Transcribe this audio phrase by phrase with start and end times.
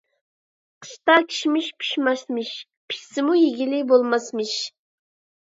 [0.85, 2.55] قىشتا كىشمىش پىشماسمىش،
[2.95, 4.57] پىشسىمۇ يېگىلى بولماسمىش.